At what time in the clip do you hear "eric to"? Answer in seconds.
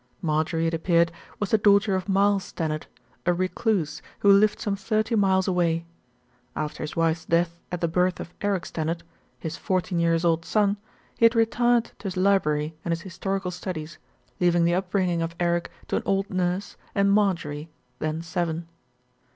15.39-15.97